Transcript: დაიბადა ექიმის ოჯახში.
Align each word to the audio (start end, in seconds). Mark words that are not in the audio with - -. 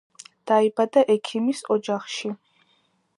დაიბადა 0.51 1.03
ექიმის 1.15 1.61
ოჯახში. 1.77 2.33